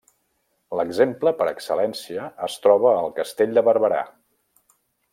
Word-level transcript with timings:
L’exemple 0.79 1.33
per 1.41 1.47
excel·lència 1.51 2.25
es 2.49 2.57
troba 2.65 2.97
al 3.05 3.15
castell 3.21 3.57
de 3.59 3.67
Barberà. 3.71 4.05